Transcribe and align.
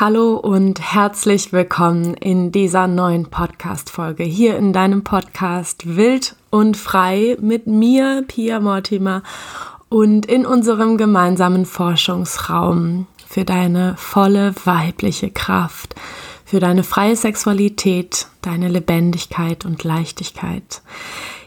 Hallo 0.00 0.36
und 0.36 0.80
herzlich 0.94 1.52
willkommen 1.52 2.14
in 2.14 2.52
dieser 2.52 2.86
neuen 2.86 3.26
Podcast-Folge 3.26 4.22
hier 4.22 4.56
in 4.56 4.72
deinem 4.72 5.04
Podcast 5.04 5.94
Wild 5.94 6.36
und 6.48 6.78
Frei 6.78 7.36
mit 7.38 7.66
mir, 7.66 8.24
Pia 8.26 8.60
Mortimer, 8.60 9.22
und 9.90 10.24
in 10.24 10.46
unserem 10.46 10.96
gemeinsamen 10.96 11.66
Forschungsraum 11.66 13.08
für 13.28 13.44
deine 13.44 13.94
volle 13.98 14.54
weibliche 14.64 15.30
Kraft, 15.30 15.94
für 16.50 16.58
deine 16.58 16.82
freie 16.82 17.14
Sexualität, 17.14 18.26
deine 18.42 18.68
Lebendigkeit 18.68 19.64
und 19.64 19.84
Leichtigkeit. 19.84 20.82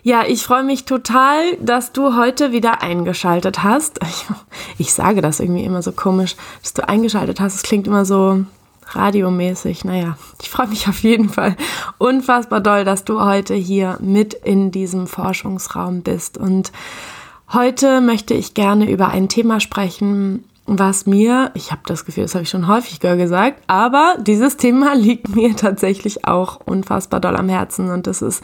Ja, 0.02 0.24
ich 0.26 0.44
freue 0.44 0.64
mich 0.64 0.86
total, 0.86 1.58
dass 1.58 1.92
du 1.92 2.16
heute 2.16 2.54
wieder 2.54 2.82
eingeschaltet 2.82 3.64
hast. 3.64 4.00
Ich, 4.02 4.26
ich, 4.78 4.94
sage 4.94 5.20
das 5.20 5.42
irgendwie 5.42 5.66
immer 5.66 5.82
so 5.82 5.92
komisch, 5.92 6.38
dass 6.62 6.72
du 6.72 6.88
eingeschaltet 6.88 7.42
hast. 7.42 7.56
Es 7.56 7.64
klingt 7.64 7.86
immer 7.86 8.06
so 8.06 8.46
radiomäßig. 8.92 9.84
Naja, 9.84 10.18
ich 10.42 10.50
freue 10.50 10.68
mich 10.68 10.88
auf 10.88 11.00
jeden 11.00 11.28
Fall 11.28 11.58
unfassbar 11.98 12.62
doll, 12.62 12.86
dass 12.86 13.04
du 13.04 13.20
heute 13.20 13.56
hier 13.56 13.98
mit 14.00 14.34
in 14.34 14.72
diesem 14.72 15.08
Forschungsraum 15.08 16.02
bist. 16.02 16.38
Und 16.38 16.72
heute 17.52 18.00
möchte 18.00 18.36
ich 18.36 18.54
gerne 18.54 18.90
über 18.90 19.10
ein 19.10 19.28
Thema 19.28 19.60
sprechen, 19.60 20.46
was 20.66 21.06
mir, 21.06 21.52
ich 21.56 21.72
habe 21.72 21.82
das 21.86 22.06
Gefühl, 22.06 22.24
das 22.24 22.36
habe 22.36 22.44
ich 22.44 22.50
schon 22.50 22.68
häufiger 22.68 23.18
gesagt, 23.18 23.62
aber 23.68 24.16
dieses 24.20 24.56
Thema 24.58 24.94
liegt 24.96 25.36
mir 25.36 25.56
tatsächlich 25.56 26.26
auch 26.26 26.62
unfassbar 26.66 27.20
doll 27.20 27.36
am 27.36 27.50
Herzen 27.50 27.92
und 27.92 28.08
das 28.08 28.22
ist 28.22 28.44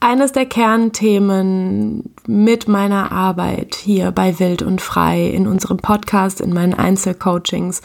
eines 0.00 0.30
der 0.30 0.46
Kernthemen 0.46 2.14
mit 2.26 2.68
meiner 2.68 3.10
Arbeit 3.10 3.74
hier 3.74 4.12
bei 4.12 4.38
Wild 4.38 4.62
und 4.62 4.80
Frei, 4.80 5.26
in 5.26 5.48
unserem 5.48 5.78
Podcast, 5.78 6.40
in 6.40 6.54
meinen 6.54 6.74
Einzelcoachings, 6.74 7.82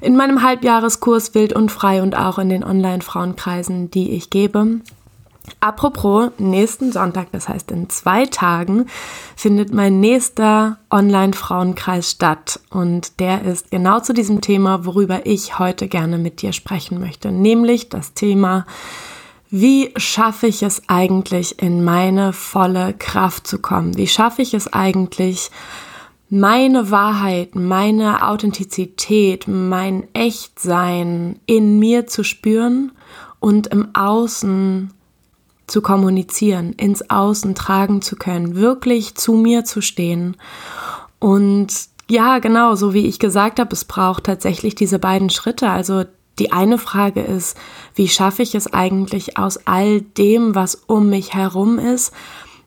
in 0.00 0.16
meinem 0.16 0.42
Halbjahreskurs 0.42 1.34
Wild 1.34 1.52
und 1.52 1.72
Frei 1.72 2.02
und 2.02 2.16
auch 2.16 2.38
in 2.38 2.50
den 2.50 2.62
Online-Frauenkreisen, 2.62 3.90
die 3.90 4.10
ich 4.10 4.30
gebe. 4.30 4.80
Apropos, 5.60 6.30
nächsten 6.38 6.92
Sonntag, 6.92 7.28
das 7.32 7.48
heißt 7.48 7.70
in 7.70 7.88
zwei 7.88 8.26
Tagen, 8.26 8.86
findet 9.36 9.72
mein 9.72 10.00
nächster 10.00 10.78
Online-Frauenkreis 10.90 12.10
statt. 12.10 12.60
Und 12.70 13.20
der 13.20 13.42
ist 13.42 13.70
genau 13.70 14.00
zu 14.00 14.12
diesem 14.12 14.40
Thema, 14.40 14.84
worüber 14.84 15.26
ich 15.26 15.58
heute 15.58 15.88
gerne 15.88 16.18
mit 16.18 16.42
dir 16.42 16.52
sprechen 16.52 17.00
möchte, 17.00 17.32
nämlich 17.32 17.88
das 17.88 18.14
Thema 18.14 18.66
wie 19.48 19.92
schaffe 19.96 20.48
ich 20.48 20.64
es 20.64 20.82
eigentlich, 20.88 21.62
in 21.62 21.84
meine 21.84 22.32
volle 22.32 22.94
Kraft 22.94 23.46
zu 23.46 23.58
kommen? 23.60 23.96
Wie 23.96 24.08
schaffe 24.08 24.42
ich 24.42 24.54
es 24.54 24.72
eigentlich, 24.72 25.50
meine 26.28 26.90
Wahrheit, 26.90 27.54
meine 27.54 28.26
Authentizität, 28.26 29.46
mein 29.46 30.08
Echtsein 30.12 31.38
in 31.46 31.78
mir 31.78 32.08
zu 32.08 32.24
spüren 32.24 32.90
und 33.38 33.68
im 33.68 33.94
Außen 33.94 34.92
zu 35.66 35.82
kommunizieren, 35.82 36.72
ins 36.72 37.10
Außen 37.10 37.54
tragen 37.54 38.02
zu 38.02 38.16
können, 38.16 38.56
wirklich 38.56 39.14
zu 39.14 39.34
mir 39.34 39.64
zu 39.64 39.80
stehen. 39.80 40.36
Und 41.18 41.68
ja, 42.08 42.38
genau, 42.38 42.74
so 42.76 42.94
wie 42.94 43.06
ich 43.06 43.18
gesagt 43.18 43.58
habe, 43.58 43.72
es 43.72 43.84
braucht 43.84 44.24
tatsächlich 44.24 44.74
diese 44.74 44.98
beiden 44.98 45.30
Schritte, 45.30 45.70
also 45.70 46.04
die 46.38 46.52
eine 46.52 46.78
Frage 46.78 47.22
ist, 47.22 47.56
wie 47.94 48.08
schaffe 48.08 48.42
ich 48.42 48.54
es 48.54 48.72
eigentlich 48.72 49.38
aus 49.38 49.66
all 49.66 50.02
dem, 50.02 50.54
was 50.54 50.74
um 50.74 51.08
mich 51.08 51.34
herum 51.34 51.78
ist, 51.78 52.12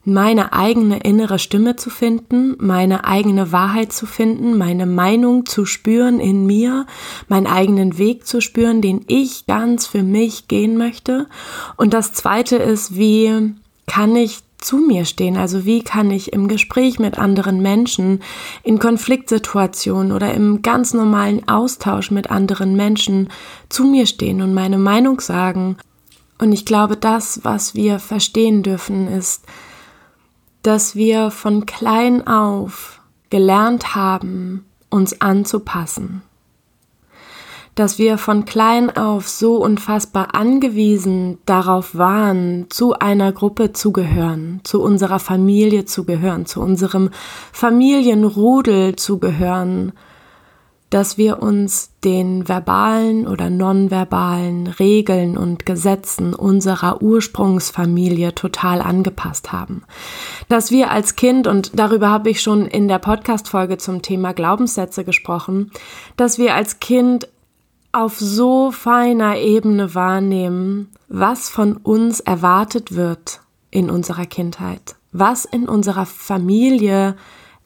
meine 0.05 0.53
eigene 0.53 1.00
innere 1.00 1.39
Stimme 1.39 1.75
zu 1.75 1.89
finden, 1.89 2.55
meine 2.59 3.05
eigene 3.05 3.52
Wahrheit 3.52 3.92
zu 3.92 4.06
finden, 4.06 4.58
meine 4.58 4.86
Meinung 4.86 5.45
zu 5.45 5.66
spüren 5.66 6.19
in 6.19 6.45
mir, 6.45 6.86
meinen 7.28 7.47
eigenen 7.47 7.97
Weg 7.97 8.25
zu 8.25 8.41
spüren, 8.41 8.81
den 8.81 9.03
ich 9.08 9.45
ganz 9.45 9.88
für 9.88 10.03
mich 10.03 10.47
gehen 10.47 10.78
möchte. 10.78 11.28
Und 11.75 11.94
das 11.94 12.14
Zweite 12.14 12.56
ist, 12.56 12.95
wie 12.95 13.53
kann 13.88 14.16
ich 14.16 14.39
zu 14.58 14.78
mir 14.78 15.06
stehen? 15.06 15.38
Also 15.38 15.66
wie 15.66 15.81
kann 15.81 16.11
ich 16.11 16.34
im 16.34 16.47
Gespräch 16.47 17.00
mit 17.00 17.18
anderen 17.18 17.62
Menschen, 17.62 18.22
in 18.63 18.79
Konfliktsituationen 18.79 20.12
oder 20.12 20.34
im 20.34 20.62
ganz 20.62 20.94
normalen 20.94 21.47
Austausch 21.47 22.12
mit 22.12 22.29
anderen 22.29 22.75
Menschen 22.75 23.29
zu 23.69 23.85
mir 23.85 24.06
stehen 24.06 24.41
und 24.41 24.53
meine 24.53 24.78
Meinung 24.78 25.19
sagen? 25.19 25.78
Und 26.40 26.53
ich 26.53 26.66
glaube, 26.66 26.95
das, 26.95 27.41
was 27.44 27.75
wir 27.75 28.00
verstehen 28.00 28.63
dürfen, 28.63 29.07
ist, 29.07 29.44
dass 30.62 30.96
wir 30.96 31.31
von 31.31 31.66
klein 31.66 32.28
auf 32.28 33.02
gelernt 33.30 33.96
haben, 33.96 34.66
uns 34.90 35.22
anzupassen. 35.22 36.24
Dass 37.75 37.97
wir 37.97 38.18
von 38.18 38.44
klein 38.44 38.96
auf 38.96 39.30
so 39.30 39.58
unfassbar 39.58 40.36
angewiesen 40.36 41.38
darauf 41.46 41.96
waren, 41.96 42.66
zu 42.69 42.94
einer 42.94 43.31
Gruppe 43.31 43.72
zu 43.72 43.94
gehören, 43.94 44.59
zu 44.64 44.81
unserer 44.81 45.19
Familie 45.19 45.86
zu 45.86 46.03
gehören, 46.03 46.46
zu 46.46 46.62
unserem 46.62 47.09
Familienrudel 47.53 48.96
zu 48.96 49.19
gehören, 49.19 49.94
dass 50.89 51.17
wir 51.17 51.41
uns 51.41 51.91
den 52.03 52.47
verbalen 52.47 53.27
oder 53.27 53.50
nonverbalen 53.50 54.67
Regeln 54.67 55.38
und 55.38 55.66
Gesetzen 55.66 56.33
unserer 56.33 57.01
Ursprungsfamilie 57.01 58.33
total 58.33 58.81
angepasst 58.81 59.51
haben. 59.51 59.83
Dass 60.47 60.72
wir 60.72 60.91
als 60.91 61.16
Kind, 61.16 61.45
und 61.45 61.77
darüber 61.77 62.09
habe 62.09 62.29
ich 62.29 62.41
schon 62.41 62.66
in 62.66 62.88
der 62.88 63.00
Podcast-Folge 63.00 63.77
zum 63.77 64.01
Thema 64.01 64.33
Glaubenssätze 64.33 65.03
gesprochen, 65.03 65.72
dass 66.17 66.38
wir 66.39 66.55
als 66.55 66.79
Kind 66.79 67.27
auf 67.91 68.19
so 68.19 68.71
feiner 68.71 69.38
Ebene 69.38 69.95
wahrnehmen, 69.95 70.89
was 71.07 71.50
von 71.50 71.77
uns 71.77 72.19
erwartet 72.19 72.95
wird 72.95 73.41
in 73.71 73.89
unserer 73.89 74.25
Kindheit, 74.25 74.95
was 75.11 75.45
in 75.45 75.67
unserer 75.67 76.06
Familie 76.06 77.16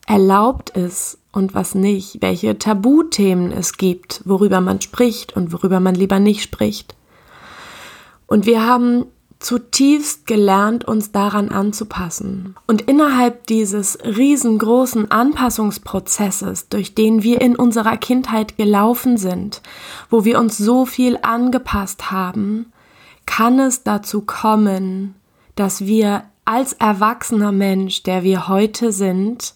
erlaubt 0.07 0.71
ist 0.71 1.17
und 1.31 1.53
was 1.53 1.75
nicht, 1.75 2.21
welche 2.21 2.57
Tabuthemen 2.57 3.51
es 3.51 3.73
gibt, 3.77 4.21
worüber 4.25 4.61
man 4.61 4.81
spricht 4.81 5.35
und 5.35 5.51
worüber 5.51 5.79
man 5.79 5.95
lieber 5.95 6.19
nicht 6.19 6.43
spricht. 6.43 6.95
Und 8.27 8.45
wir 8.45 8.65
haben 8.65 9.05
zutiefst 9.43 10.25
gelernt, 10.25 10.85
uns 10.85 11.11
daran 11.11 11.49
anzupassen. 11.49 12.55
Und 12.65 12.83
innerhalb 12.83 13.45
dieses 13.47 13.97
riesengroßen 14.03 15.11
Anpassungsprozesses, 15.11 16.69
durch 16.69 16.95
den 16.95 17.23
wir 17.23 17.41
in 17.41 17.55
unserer 17.55 17.97
Kindheit 17.97 18.57
gelaufen 18.57 19.17
sind, 19.17 19.61
wo 20.09 20.23
wir 20.23 20.39
uns 20.39 20.57
so 20.57 20.85
viel 20.85 21.19
angepasst 21.21 22.09
haben, 22.09 22.71
kann 23.25 23.59
es 23.59 23.83
dazu 23.83 24.21
kommen, 24.21 25.15
dass 25.55 25.85
wir 25.85 26.23
als 26.45 26.73
erwachsener 26.73 27.51
Mensch, 27.51 28.03
der 28.03 28.23
wir 28.23 28.47
heute 28.47 28.91
sind, 28.91 29.55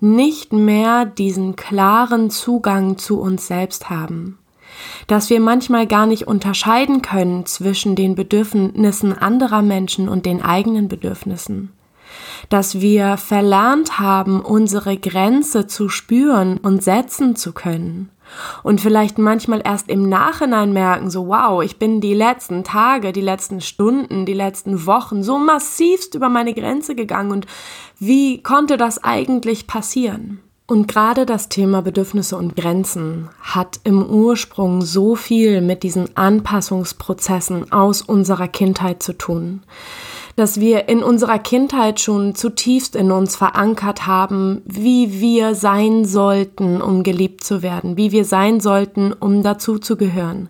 nicht 0.00 0.52
mehr 0.52 1.04
diesen 1.04 1.56
klaren 1.56 2.30
Zugang 2.30 2.98
zu 2.98 3.20
uns 3.20 3.46
selbst 3.46 3.90
haben. 3.90 4.38
Dass 5.06 5.30
wir 5.30 5.40
manchmal 5.40 5.86
gar 5.86 6.06
nicht 6.06 6.28
unterscheiden 6.28 7.02
können 7.02 7.46
zwischen 7.46 7.96
den 7.96 8.14
Bedürfnissen 8.14 9.16
anderer 9.16 9.62
Menschen 9.62 10.08
und 10.08 10.24
den 10.24 10.42
eigenen 10.42 10.88
Bedürfnissen, 10.88 11.72
dass 12.48 12.80
wir 12.80 13.16
verlernt 13.16 13.98
haben, 13.98 14.40
unsere 14.40 14.96
Grenze 14.96 15.66
zu 15.66 15.88
spüren 15.88 16.58
und 16.58 16.84
setzen 16.84 17.34
zu 17.34 17.52
können 17.52 18.10
und 18.62 18.80
vielleicht 18.80 19.18
manchmal 19.18 19.62
erst 19.64 19.88
im 19.88 20.08
Nachhinein 20.08 20.72
merken, 20.72 21.10
so 21.10 21.28
wow, 21.28 21.62
ich 21.62 21.78
bin 21.78 22.00
die 22.00 22.14
letzten 22.14 22.64
Tage, 22.64 23.12
die 23.12 23.20
letzten 23.20 23.60
Stunden, 23.60 24.26
die 24.26 24.34
letzten 24.34 24.86
Wochen 24.86 25.22
so 25.22 25.38
massivst 25.38 26.14
über 26.14 26.28
meine 26.28 26.54
Grenze 26.54 26.94
gegangen 26.94 27.30
und 27.30 27.46
wie 27.98 28.42
konnte 28.42 28.76
das 28.76 29.02
eigentlich 29.02 29.66
passieren? 29.66 30.40
Und 30.70 30.86
gerade 30.86 31.24
das 31.24 31.48
Thema 31.48 31.80
Bedürfnisse 31.80 32.36
und 32.36 32.54
Grenzen 32.54 33.30
hat 33.40 33.80
im 33.84 34.04
Ursprung 34.04 34.82
so 34.82 35.14
viel 35.16 35.62
mit 35.62 35.82
diesen 35.82 36.14
Anpassungsprozessen 36.14 37.72
aus 37.72 38.02
unserer 38.02 38.48
Kindheit 38.48 39.02
zu 39.02 39.14
tun 39.14 39.62
dass 40.38 40.60
wir 40.60 40.88
in 40.88 41.02
unserer 41.02 41.40
Kindheit 41.40 41.98
schon 41.98 42.36
zutiefst 42.36 42.94
in 42.94 43.10
uns 43.10 43.34
verankert 43.34 44.06
haben, 44.06 44.62
wie 44.66 45.20
wir 45.20 45.56
sein 45.56 46.04
sollten, 46.04 46.80
um 46.80 47.02
geliebt 47.02 47.42
zu 47.42 47.60
werden, 47.62 47.96
wie 47.96 48.12
wir 48.12 48.24
sein 48.24 48.60
sollten, 48.60 49.12
um 49.12 49.42
dazu 49.42 49.78
zu 49.78 49.96
gehören. 49.96 50.48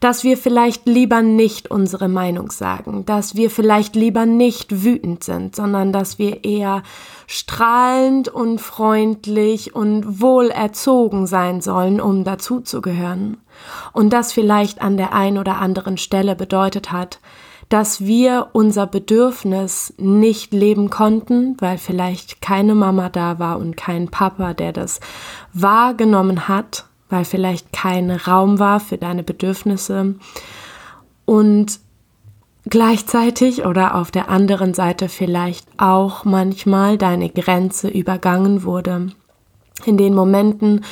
Dass 0.00 0.22
wir 0.22 0.36
vielleicht 0.36 0.86
lieber 0.86 1.22
nicht 1.22 1.70
unsere 1.70 2.08
Meinung 2.08 2.50
sagen, 2.50 3.06
dass 3.06 3.34
wir 3.34 3.48
vielleicht 3.48 3.96
lieber 3.96 4.26
nicht 4.26 4.84
wütend 4.84 5.24
sind, 5.24 5.56
sondern 5.56 5.92
dass 5.92 6.18
wir 6.18 6.44
eher 6.44 6.82
strahlend 7.26 8.28
und 8.28 8.60
freundlich 8.60 9.74
und 9.74 10.20
wohlerzogen 10.20 11.26
sein 11.26 11.62
sollen, 11.62 12.02
um 12.02 12.24
dazu 12.24 12.60
zu 12.60 12.82
gehören. 12.82 13.38
Und 13.94 14.12
das 14.12 14.34
vielleicht 14.34 14.82
an 14.82 14.98
der 14.98 15.14
ein 15.14 15.38
oder 15.38 15.56
anderen 15.56 15.96
Stelle 15.96 16.36
bedeutet 16.36 16.92
hat, 16.92 17.18
dass 17.72 18.04
wir 18.04 18.48
unser 18.52 18.86
Bedürfnis 18.86 19.94
nicht 19.96 20.52
leben 20.52 20.90
konnten, 20.90 21.56
weil 21.58 21.78
vielleicht 21.78 22.42
keine 22.42 22.74
Mama 22.74 23.08
da 23.08 23.38
war 23.38 23.58
und 23.58 23.78
kein 23.78 24.08
Papa, 24.08 24.52
der 24.52 24.74
das 24.74 25.00
wahrgenommen 25.54 26.48
hat, 26.48 26.84
weil 27.08 27.24
vielleicht 27.24 27.72
kein 27.72 28.10
Raum 28.10 28.58
war 28.58 28.78
für 28.78 28.98
deine 28.98 29.22
Bedürfnisse 29.22 30.16
und 31.24 31.80
gleichzeitig 32.66 33.64
oder 33.64 33.94
auf 33.94 34.10
der 34.10 34.28
anderen 34.28 34.74
Seite 34.74 35.08
vielleicht 35.08 35.66
auch 35.78 36.26
manchmal 36.26 36.98
deine 36.98 37.30
Grenze 37.30 37.88
übergangen 37.88 38.64
wurde. 38.64 39.12
In 39.86 39.96
den 39.96 40.14
Momenten, 40.14 40.84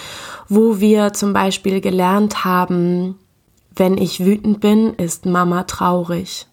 wo 0.49 0.81
wir 0.81 1.13
zum 1.13 1.35
Beispiel 1.35 1.83
gelernt 1.83 2.47
haben, 2.47 3.19
wenn 3.77 3.99
ich 3.99 4.25
wütend 4.25 4.61
bin, 4.61 4.95
ist 4.95 5.27
Mama 5.27 5.65
traurig. 5.65 6.47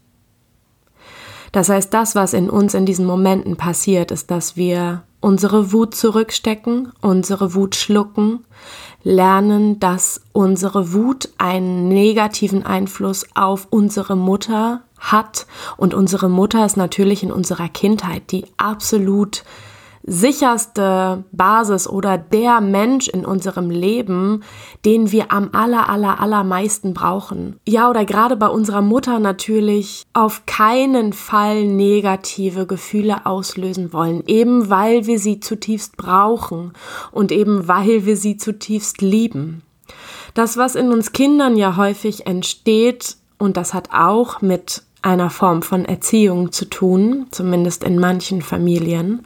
Das 1.51 1.69
heißt, 1.69 1.93
das, 1.93 2.15
was 2.15 2.33
in 2.33 2.49
uns 2.49 2.73
in 2.73 2.85
diesen 2.85 3.05
Momenten 3.05 3.55
passiert, 3.55 4.11
ist, 4.11 4.31
dass 4.31 4.55
wir 4.55 5.03
unsere 5.19 5.71
Wut 5.71 5.95
zurückstecken, 5.95 6.91
unsere 7.01 7.53
Wut 7.53 7.75
schlucken, 7.75 8.45
lernen, 9.03 9.79
dass 9.79 10.21
unsere 10.33 10.93
Wut 10.93 11.29
einen 11.37 11.87
negativen 11.87 12.65
Einfluss 12.65 13.25
auf 13.35 13.67
unsere 13.69 14.15
Mutter 14.15 14.81
hat. 14.99 15.47
Und 15.77 15.93
unsere 15.93 16.29
Mutter 16.29 16.65
ist 16.65 16.77
natürlich 16.77 17.23
in 17.23 17.31
unserer 17.31 17.69
Kindheit 17.69 18.31
die 18.31 18.45
absolut 18.57 19.43
sicherste 20.07 21.25
Basis 21.33 21.87
oder 21.87 22.17
der 22.17 22.61
Mensch 22.61 23.09
in 23.09 23.25
unserem 23.25 23.69
Leben, 23.69 24.41
den 24.85 25.11
wir 25.11 25.33
am 25.33 25.49
aller, 25.51 25.89
aller, 25.89 26.21
allermeisten 26.21 26.93
brauchen. 26.93 27.59
Ja, 27.67 27.89
oder 27.89 28.05
gerade 28.05 28.37
bei 28.37 28.47
unserer 28.47 28.81
Mutter 28.81 29.19
natürlich 29.19 30.03
auf 30.13 30.45
keinen 30.45 31.11
Fall 31.11 31.65
negative 31.65 32.65
Gefühle 32.65 33.25
auslösen 33.25 33.91
wollen, 33.91 34.23
eben 34.27 34.69
weil 34.69 35.05
wir 35.07 35.19
sie 35.19 35.41
zutiefst 35.41 35.97
brauchen 35.97 36.71
und 37.11 37.33
eben 37.33 37.67
weil 37.67 38.05
wir 38.05 38.15
sie 38.15 38.37
zutiefst 38.37 39.01
lieben. 39.01 39.61
Das, 40.33 40.55
was 40.55 40.75
in 40.75 40.91
uns 40.91 41.11
Kindern 41.11 41.57
ja 41.57 41.75
häufig 41.75 42.25
entsteht, 42.25 43.17
und 43.37 43.57
das 43.57 43.73
hat 43.73 43.89
auch 43.91 44.41
mit 44.41 44.83
einer 45.01 45.29
Form 45.29 45.61
von 45.61 45.85
Erziehung 45.85 46.51
zu 46.51 46.65
tun, 46.65 47.27
zumindest 47.31 47.83
in 47.83 47.99
manchen 47.99 48.41
Familien, 48.41 49.25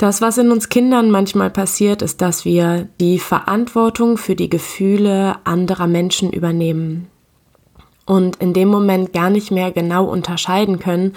das, 0.00 0.22
was 0.22 0.38
in 0.38 0.50
uns 0.50 0.70
Kindern 0.70 1.10
manchmal 1.10 1.50
passiert, 1.50 2.00
ist, 2.00 2.22
dass 2.22 2.46
wir 2.46 2.88
die 3.00 3.18
Verantwortung 3.18 4.16
für 4.16 4.34
die 4.34 4.48
Gefühle 4.48 5.36
anderer 5.44 5.86
Menschen 5.86 6.32
übernehmen 6.32 7.08
und 8.06 8.36
in 8.36 8.54
dem 8.54 8.68
Moment 8.68 9.12
gar 9.12 9.28
nicht 9.28 9.50
mehr 9.50 9.70
genau 9.72 10.06
unterscheiden 10.06 10.78
können, 10.78 11.12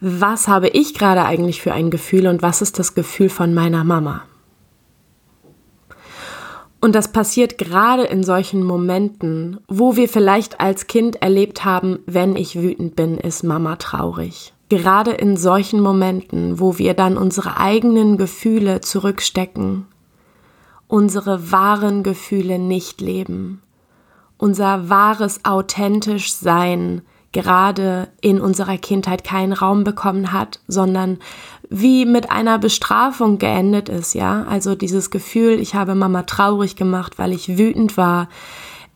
was 0.00 0.46
habe 0.46 0.68
ich 0.68 0.94
gerade 0.94 1.24
eigentlich 1.24 1.60
für 1.60 1.72
ein 1.72 1.90
Gefühl 1.90 2.28
und 2.28 2.40
was 2.40 2.62
ist 2.62 2.78
das 2.78 2.94
Gefühl 2.94 3.30
von 3.30 3.52
meiner 3.52 3.82
Mama. 3.82 4.22
Und 6.80 6.94
das 6.94 7.12
passiert 7.12 7.58
gerade 7.58 8.04
in 8.04 8.22
solchen 8.22 8.62
Momenten, 8.62 9.58
wo 9.66 9.96
wir 9.96 10.08
vielleicht 10.08 10.60
als 10.60 10.86
Kind 10.86 11.20
erlebt 11.20 11.64
haben, 11.64 11.98
wenn 12.06 12.36
ich 12.36 12.62
wütend 12.62 12.94
bin, 12.94 13.18
ist 13.18 13.42
Mama 13.42 13.74
traurig 13.74 14.54
gerade 14.70 15.10
in 15.10 15.36
solchen 15.36 15.80
Momenten, 15.80 16.58
wo 16.58 16.78
wir 16.78 16.94
dann 16.94 17.18
unsere 17.18 17.58
eigenen 17.58 18.16
Gefühle 18.16 18.80
zurückstecken, 18.80 19.86
unsere 20.88 21.52
wahren 21.52 22.02
Gefühle 22.02 22.58
nicht 22.58 23.02
leben, 23.02 23.60
unser 24.38 24.88
wahres 24.88 25.44
authentisch 25.44 26.32
Sein 26.32 27.02
gerade 27.32 28.08
in 28.20 28.40
unserer 28.40 28.78
Kindheit 28.78 29.22
keinen 29.22 29.52
Raum 29.52 29.84
bekommen 29.84 30.32
hat, 30.32 30.60
sondern 30.66 31.18
wie 31.68 32.04
mit 32.04 32.30
einer 32.30 32.58
Bestrafung 32.58 33.38
geendet 33.38 33.88
ist, 33.88 34.14
ja? 34.14 34.44
Also 34.48 34.74
dieses 34.74 35.10
Gefühl, 35.10 35.60
ich 35.60 35.74
habe 35.74 35.94
Mama 35.94 36.24
traurig 36.24 36.74
gemacht, 36.74 37.18
weil 37.18 37.32
ich 37.32 37.56
wütend 37.56 37.96
war, 37.96 38.28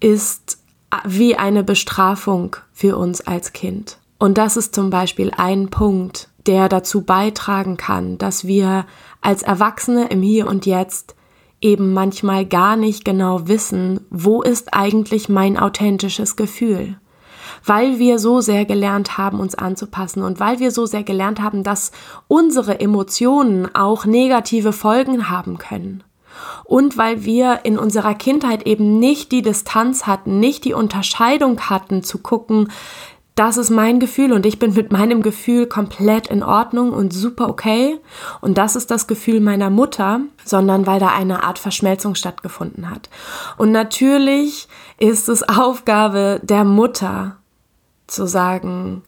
ist 0.01 0.59
wie 1.05 1.37
eine 1.37 1.63
Bestrafung 1.63 2.57
für 2.73 2.97
uns 2.97 3.21
als 3.21 3.53
Kind. 3.53 3.99
Und 4.19 4.39
das 4.39 4.57
ist 4.57 4.75
zum 4.75 4.91
Beispiel 4.91 5.33
ein 5.37 5.69
Punkt, 5.69 6.29
der 6.47 6.69
dazu 6.69 7.03
beitragen 7.03 7.77
kann, 7.77 8.19
dass 8.19 8.47
wir 8.47 8.87
als 9.21 9.43
Erwachsene 9.43 10.09
im 10.09 10.23
Hier 10.23 10.47
und 10.47 10.67
Jetzt 10.67 11.15
eben 11.61 11.95
manchmal 11.95 12.45
gar 12.45 12.77
nicht 12.77 13.05
genau 13.05 13.49
wissen, 13.49 14.01
wo 14.11 14.43
ist 14.43 14.75
eigentlich 14.75 15.29
mein 15.29 15.59
authentisches 15.59 16.37
Gefühl. 16.37 16.99
Weil 17.65 17.99
wir 17.99 18.19
so 18.19 18.43
sehr 18.43 18.67
gelernt 18.67 19.17
haben, 19.17 19.41
uns 19.41 19.55
anzupassen 19.55 20.23
und 20.23 20.41
weil 20.41 20.59
wir 20.59 20.71
so 20.71 20.85
sehr 20.85 21.03
gelernt 21.03 21.41
haben, 21.41 21.63
dass 21.63 21.93
unsere 22.29 22.81
Emotionen 22.81 23.75
auch 23.75 24.05
negative 24.05 24.73
Folgen 24.73 25.31
haben 25.31 25.57
können. 25.57 26.05
Und 26.65 26.99
weil 26.99 27.25
wir 27.25 27.61
in 27.63 27.79
unserer 27.79 28.15
Kindheit 28.15 28.67
eben 28.67 28.99
nicht 28.99 29.33
die 29.33 29.43
Distanz 29.43 30.07
hatten, 30.07 30.41
nicht 30.41 30.65
die 30.65 30.75
Unterscheidung 30.75 31.61
hatten 31.61 32.03
zu 32.03 32.19
gucken, 32.19 32.71
das 33.35 33.57
ist 33.57 33.71
mein 33.71 33.99
Gefühl 33.99 34.33
und 34.33 34.47
ich 34.47 34.61
bin 34.61 34.75
mit 34.75 34.93
meinem 34.93 35.21
Gefühl 35.21 35.67
komplett 35.67 36.29
in 36.29 36.45
Ordnung 36.45 36.93
und 36.93 37.13
super 37.13 37.49
okay. 37.49 37.99
Und 38.41 38.59
das 38.59 38.77
ist 38.77 38.93
das 38.93 39.09
Gefühl 39.09 39.41
meiner 39.41 39.71
Mutter, 39.71 40.21
sondern 40.45 40.87
weil 40.87 41.01
da 41.01 41.09
eine 41.09 41.43
Art 41.43 41.59
Verschmelzung 41.59 42.15
stattgefunden 42.15 42.89
hat. 42.89 43.09
Und 43.57 43.73
natürlich 43.73 44.69
ist 44.99 45.29
es 45.29 45.43
Aufgabe 45.49 46.41
der 46.45 46.63
Mutter 46.63 47.37
zu 48.07 48.27
sagen, 48.27 49.03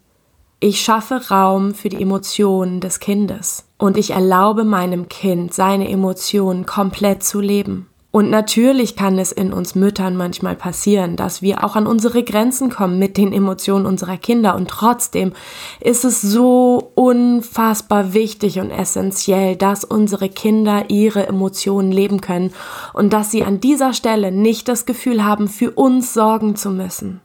ich 0.58 0.80
schaffe 0.80 1.28
Raum 1.30 1.74
für 1.74 1.90
die 1.90 2.02
Emotionen 2.02 2.80
des 2.80 2.98
Kindes 2.98 3.68
und 3.78 3.96
ich 3.96 4.10
erlaube 4.10 4.64
meinem 4.64 5.08
Kind, 5.08 5.54
seine 5.54 5.88
Emotionen 5.88 6.66
komplett 6.66 7.22
zu 7.22 7.40
leben. 7.40 7.88
Und 8.16 8.30
natürlich 8.30 8.96
kann 8.96 9.18
es 9.18 9.30
in 9.30 9.52
uns 9.52 9.74
Müttern 9.74 10.16
manchmal 10.16 10.56
passieren, 10.56 11.16
dass 11.16 11.42
wir 11.42 11.62
auch 11.62 11.76
an 11.76 11.86
unsere 11.86 12.22
Grenzen 12.24 12.70
kommen 12.70 12.98
mit 12.98 13.18
den 13.18 13.30
Emotionen 13.30 13.84
unserer 13.84 14.16
Kinder. 14.16 14.54
Und 14.54 14.70
trotzdem 14.70 15.34
ist 15.80 16.02
es 16.02 16.22
so 16.22 16.92
unfassbar 16.94 18.14
wichtig 18.14 18.58
und 18.58 18.70
essentiell, 18.70 19.54
dass 19.54 19.84
unsere 19.84 20.30
Kinder 20.30 20.88
ihre 20.88 21.26
Emotionen 21.26 21.92
leben 21.92 22.22
können 22.22 22.54
und 22.94 23.12
dass 23.12 23.30
sie 23.30 23.44
an 23.44 23.60
dieser 23.60 23.92
Stelle 23.92 24.32
nicht 24.32 24.66
das 24.68 24.86
Gefühl 24.86 25.22
haben, 25.22 25.46
für 25.46 25.72
uns 25.72 26.14
sorgen 26.14 26.56
zu 26.56 26.70
müssen 26.70 27.20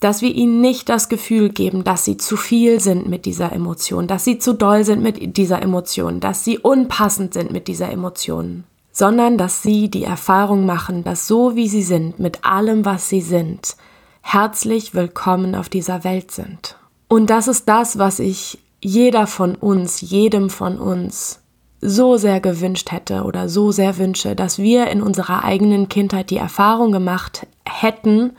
dass 0.00 0.20
wir 0.20 0.34
ihnen 0.34 0.60
nicht 0.60 0.90
das 0.90 1.08
Gefühl 1.08 1.48
geben, 1.48 1.82
dass 1.82 2.04
sie 2.04 2.18
zu 2.18 2.36
viel 2.36 2.78
sind 2.78 3.08
mit 3.08 3.24
dieser 3.24 3.52
Emotion, 3.52 4.06
dass 4.06 4.24
sie 4.24 4.38
zu 4.38 4.52
doll 4.52 4.84
sind 4.84 5.02
mit 5.02 5.38
dieser 5.38 5.62
Emotion, 5.62 6.20
dass 6.20 6.44
sie 6.44 6.58
unpassend 6.58 7.32
sind 7.32 7.52
mit 7.52 7.68
dieser 7.68 7.90
Emotion 7.90 8.64
sondern 8.94 9.36
dass 9.36 9.60
sie 9.60 9.90
die 9.90 10.04
Erfahrung 10.04 10.64
machen, 10.64 11.02
dass 11.02 11.26
so 11.26 11.56
wie 11.56 11.68
sie 11.68 11.82
sind, 11.82 12.20
mit 12.20 12.44
allem, 12.44 12.84
was 12.84 13.08
sie 13.08 13.20
sind, 13.20 13.76
herzlich 14.22 14.94
willkommen 14.94 15.56
auf 15.56 15.68
dieser 15.68 16.04
Welt 16.04 16.30
sind. 16.30 16.76
Und 17.08 17.28
das 17.28 17.48
ist 17.48 17.68
das, 17.68 17.98
was 17.98 18.20
ich 18.20 18.60
jeder 18.80 19.26
von 19.26 19.56
uns, 19.56 20.00
jedem 20.00 20.48
von 20.48 20.78
uns 20.78 21.40
so 21.80 22.16
sehr 22.16 22.40
gewünscht 22.40 22.92
hätte 22.92 23.24
oder 23.24 23.48
so 23.48 23.72
sehr 23.72 23.98
wünsche, 23.98 24.36
dass 24.36 24.58
wir 24.58 24.86
in 24.86 25.02
unserer 25.02 25.44
eigenen 25.44 25.88
Kindheit 25.88 26.30
die 26.30 26.36
Erfahrung 26.36 26.92
gemacht 26.92 27.48
hätten, 27.68 28.32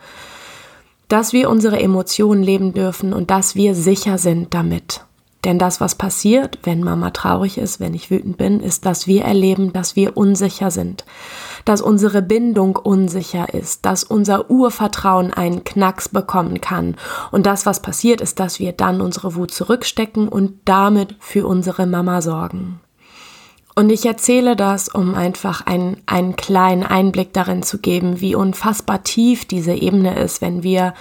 dass 1.10 1.34
wir 1.34 1.50
unsere 1.50 1.80
Emotionen 1.80 2.42
leben 2.42 2.74
dürfen 2.74 3.12
und 3.14 3.30
dass 3.30 3.56
wir 3.56 3.76
sicher 3.76 4.18
sind 4.18 4.54
damit. 4.54 5.06
Denn 5.46 5.60
das, 5.60 5.80
was 5.80 5.94
passiert, 5.94 6.58
wenn 6.64 6.84
Mama 6.84 7.12
traurig 7.12 7.60
ist, 7.60 7.80
wenn 7.80 7.94
ich 7.94 8.10
wütend 8.10 8.36
bin, 8.36 8.60
ist, 8.60 8.86
dass 8.88 9.06
wir 9.06 9.24
erleben, 9.24 9.72
dass 9.74 9.96
wir 9.96 10.18
unsicher 10.18 10.72
sind, 10.72 11.06
dass 11.66 11.82
unsere 11.82 12.24
Bindung 12.24 12.76
unsicher 12.76 13.54
ist, 13.54 13.86
dass 13.86 14.04
unser 14.04 14.50
Urvertrauen 14.50 15.32
einen 15.32 15.64
Knacks 15.64 16.10
bekommen 16.10 16.62
kann. 16.62 16.96
Und 17.32 17.46
das, 17.46 17.68
was 17.68 17.80
passiert, 17.80 18.22
ist, 18.22 18.40
dass 18.40 18.60
wir 18.60 18.72
dann 18.72 19.02
unsere 19.02 19.36
Wut 19.36 19.52
zurückstecken 19.52 20.28
und 20.28 20.54
damit 20.66 21.16
für 21.20 21.46
unsere 21.46 21.86
Mama 21.86 22.24
sorgen. 22.24 22.80
Und 23.76 23.92
ich 23.92 24.06
erzähle 24.06 24.56
das, 24.56 24.90
um 24.90 25.14
einfach 25.14 25.66
einen, 25.68 25.98
einen 26.08 26.36
kleinen 26.36 26.84
Einblick 26.84 27.34
darin 27.34 27.62
zu 27.62 27.78
geben, 27.78 28.20
wie 28.20 28.34
unfassbar 28.34 29.04
tief 29.04 29.46
diese 29.46 29.74
Ebene 29.74 30.18
ist, 30.18 30.42
wenn 30.42 30.64
wir 30.64 30.96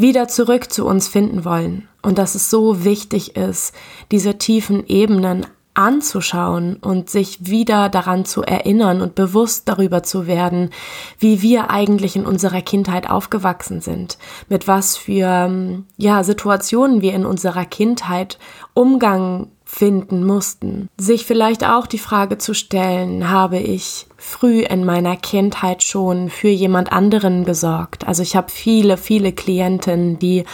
wieder 0.00 0.28
zurück 0.28 0.72
zu 0.72 0.86
uns 0.86 1.08
finden 1.08 1.44
wollen. 1.44 1.88
Und 2.02 2.18
dass 2.18 2.34
es 2.34 2.50
so 2.50 2.84
wichtig 2.84 3.36
ist, 3.36 3.74
diese 4.10 4.38
tiefen 4.38 4.86
Ebenen 4.86 5.46
anzuschauen 5.74 6.76
und 6.76 7.08
sich 7.08 7.46
wieder 7.46 7.88
daran 7.88 8.24
zu 8.24 8.42
erinnern 8.42 9.00
und 9.00 9.14
bewusst 9.14 9.68
darüber 9.68 10.02
zu 10.02 10.26
werden, 10.26 10.70
wie 11.18 11.42
wir 11.42 11.70
eigentlich 11.70 12.16
in 12.16 12.26
unserer 12.26 12.60
Kindheit 12.60 13.08
aufgewachsen 13.08 13.80
sind, 13.80 14.18
mit 14.48 14.66
was 14.66 14.96
für 14.96 15.82
ja 15.96 16.24
Situationen 16.24 17.02
wir 17.02 17.14
in 17.14 17.24
unserer 17.24 17.64
Kindheit 17.64 18.38
Umgang 18.74 19.48
finden 19.70 20.26
mussten. 20.26 20.88
Sich 20.98 21.24
vielleicht 21.24 21.64
auch 21.64 21.86
die 21.86 21.98
Frage 21.98 22.38
zu 22.38 22.54
stellen, 22.54 23.30
habe 23.30 23.58
ich 23.58 24.06
früh 24.16 24.62
in 24.62 24.84
meiner 24.84 25.16
Kindheit 25.16 25.84
schon 25.84 26.28
für 26.28 26.48
jemand 26.48 26.92
anderen 26.92 27.44
gesorgt. 27.44 28.06
Also 28.06 28.22
ich 28.22 28.34
habe 28.34 28.50
viele, 28.50 28.96
viele 28.96 29.32
Klientinnen, 29.32 30.18
die 30.18 30.44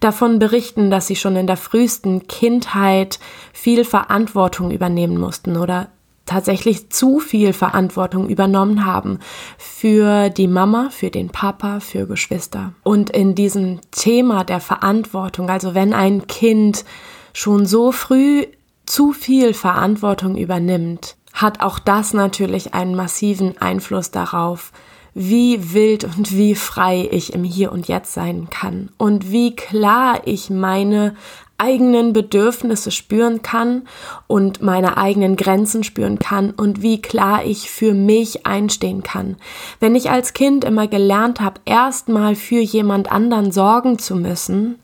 davon 0.00 0.38
berichten, 0.38 0.90
dass 0.90 1.06
sie 1.06 1.16
schon 1.16 1.36
in 1.36 1.46
der 1.46 1.58
frühesten 1.58 2.26
Kindheit 2.26 3.20
viel 3.52 3.84
Verantwortung 3.84 4.70
übernehmen 4.70 5.18
mussten 5.18 5.58
oder 5.58 5.88
tatsächlich 6.24 6.88
zu 6.88 7.20
viel 7.20 7.52
Verantwortung 7.52 8.28
übernommen 8.28 8.86
haben 8.86 9.18
für 9.58 10.30
die 10.30 10.48
Mama, 10.48 10.88
für 10.90 11.10
den 11.10 11.28
Papa, 11.28 11.80
für 11.80 12.06
Geschwister. 12.06 12.72
Und 12.84 13.10
in 13.10 13.34
diesem 13.34 13.80
Thema 13.90 14.44
der 14.44 14.60
Verantwortung, 14.60 15.50
also 15.50 15.74
wenn 15.74 15.92
ein 15.92 16.26
Kind 16.26 16.86
schon 17.34 17.66
so 17.66 17.92
früh 17.92 18.46
zu 18.86 19.12
viel 19.12 19.54
Verantwortung 19.54 20.36
übernimmt, 20.36 21.16
hat 21.32 21.60
auch 21.60 21.78
das 21.78 22.12
natürlich 22.12 22.74
einen 22.74 22.94
massiven 22.94 23.56
Einfluss 23.58 24.10
darauf, 24.10 24.72
wie 25.14 25.74
wild 25.74 26.04
und 26.04 26.36
wie 26.36 26.54
frei 26.54 27.08
ich 27.10 27.34
im 27.34 27.44
Hier 27.44 27.72
und 27.72 27.88
Jetzt 27.88 28.14
sein 28.14 28.48
kann 28.50 28.90
und 28.96 29.30
wie 29.30 29.54
klar 29.54 30.22
ich 30.24 30.48
meine 30.48 31.14
eigenen 31.58 32.12
Bedürfnisse 32.12 32.90
spüren 32.90 33.42
kann 33.42 33.82
und 34.26 34.62
meine 34.62 34.96
eigenen 34.96 35.36
Grenzen 35.36 35.84
spüren 35.84 36.18
kann 36.18 36.50
und 36.50 36.82
wie 36.82 37.00
klar 37.00 37.44
ich 37.44 37.70
für 37.70 37.94
mich 37.94 38.46
einstehen 38.46 39.02
kann. 39.02 39.36
Wenn 39.78 39.94
ich 39.94 40.10
als 40.10 40.32
Kind 40.32 40.64
immer 40.64 40.88
gelernt 40.88 41.40
habe, 41.40 41.60
erstmal 41.64 42.34
für 42.34 42.60
jemand 42.60 43.12
anderen 43.12 43.52
sorgen 43.52 43.98
zu 43.98 44.16
müssen, 44.16 44.78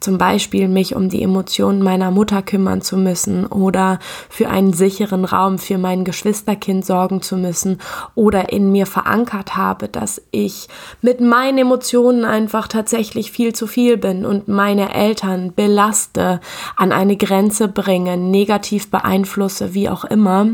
zum 0.00 0.18
Beispiel 0.18 0.68
mich 0.68 0.94
um 0.94 1.08
die 1.08 1.22
Emotionen 1.22 1.82
meiner 1.82 2.10
Mutter 2.10 2.42
kümmern 2.42 2.82
zu 2.82 2.96
müssen 2.96 3.46
oder 3.46 3.98
für 4.28 4.48
einen 4.48 4.72
sicheren 4.72 5.24
Raum 5.24 5.58
für 5.58 5.78
mein 5.78 6.04
Geschwisterkind 6.04 6.84
sorgen 6.84 7.22
zu 7.22 7.36
müssen 7.36 7.78
oder 8.14 8.52
in 8.52 8.72
mir 8.72 8.86
verankert 8.86 9.56
habe, 9.56 9.88
dass 9.88 10.22
ich 10.30 10.68
mit 11.02 11.20
meinen 11.20 11.58
Emotionen 11.58 12.24
einfach 12.24 12.68
tatsächlich 12.68 13.30
viel 13.30 13.52
zu 13.54 13.66
viel 13.66 13.96
bin 13.96 14.24
und 14.24 14.48
meine 14.48 14.94
Eltern 14.94 15.52
belaste, 15.54 16.40
an 16.76 16.92
eine 16.92 17.16
Grenze 17.16 17.68
bringe, 17.68 18.16
negativ 18.16 18.90
beeinflusse, 18.90 19.74
wie 19.74 19.88
auch 19.88 20.04
immer, 20.04 20.48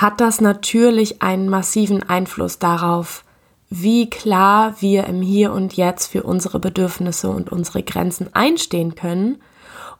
hat 0.00 0.20
das 0.20 0.40
natürlich 0.40 1.20
einen 1.20 1.50
massiven 1.50 2.02
Einfluss 2.08 2.58
darauf, 2.58 3.22
wie 3.70 4.10
klar 4.10 4.74
wir 4.80 5.04
im 5.06 5.22
Hier 5.22 5.52
und 5.52 5.74
Jetzt 5.74 6.08
für 6.08 6.24
unsere 6.24 6.58
Bedürfnisse 6.58 7.30
und 7.30 7.50
unsere 7.52 7.82
Grenzen 7.82 8.28
einstehen 8.34 8.96
können 8.96 9.38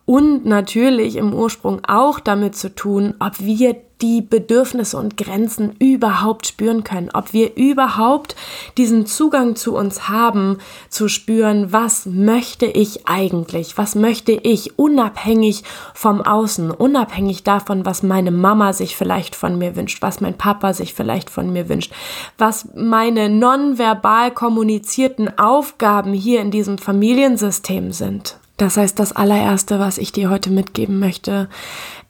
und 0.05 0.45
natürlich 0.45 1.15
im 1.15 1.33
Ursprung 1.33 1.83
auch 1.87 2.19
damit 2.19 2.57
zu 2.57 2.75
tun, 2.75 3.15
ob 3.21 3.39
wir 3.39 3.77
die 4.03 4.23
Bedürfnisse 4.23 4.97
und 4.97 5.17
Grenzen 5.17 5.73
überhaupt 5.79 6.47
spüren 6.47 6.85
können, 6.85 7.11
ob 7.13 7.33
wir 7.33 7.57
überhaupt 7.57 8.37
diesen 8.77 9.07
Zugang 9.07 9.57
zu 9.57 9.75
uns 9.75 10.09
haben, 10.09 10.59
zu 10.89 11.09
spüren, 11.09 11.73
was 11.73 12.07
möchte 12.07 12.67
ich 12.67 13.07
eigentlich, 13.07 13.79
was 13.79 13.95
möchte 13.95 14.33
ich 14.33 14.79
unabhängig 14.79 15.65
vom 15.95 16.21
Außen, 16.23 16.71
unabhängig 16.71 17.45
davon, 17.45 17.85
was 17.85 18.03
meine 18.03 18.31
Mama 18.31 18.73
sich 18.73 18.97
vielleicht 18.97 19.37
von 19.37 19.59
mir 19.59 19.77
wünscht, 19.77 20.03
was 20.03 20.21
mein 20.21 20.37
Papa 20.37 20.73
sich 20.73 20.95
vielleicht 20.95 21.31
von 21.31 21.53
mir 21.53 21.69
wünscht, 21.69 21.93
was 22.39 22.69
meine 22.75 23.29
nonverbal 23.29 24.31
kommunizierten 24.33 25.39
Aufgaben 25.39 26.13
hier 26.13 26.41
in 26.41 26.51
diesem 26.51 26.79
Familiensystem 26.79 27.93
sind. 27.93 28.37
Das 28.61 28.77
heißt, 28.77 28.99
das 28.99 29.13
allererste, 29.13 29.79
was 29.79 29.97
ich 29.97 30.13
dir 30.13 30.29
heute 30.29 30.51
mitgeben 30.51 30.99
möchte, 30.99 31.49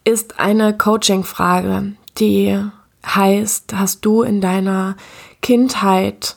ist 0.05 0.41
eine 0.41 0.77
Coaching-Frage, 0.77 1.93
die 2.19 2.59
heißt, 3.05 3.75
hast 3.75 4.05
du 4.05 4.23
in 4.23 4.41
deiner 4.41 4.97
Kindheit 5.43 6.37